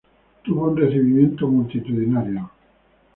[0.41, 2.49] Tuvo un recibimiento multitudinario.